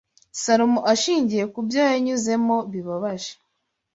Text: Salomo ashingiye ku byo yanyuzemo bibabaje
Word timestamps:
Salomo 0.43 0.79
ashingiye 0.93 1.43
ku 1.53 1.59
byo 1.67 1.79
yanyuzemo 1.89 2.55
bibabaje 2.71 3.31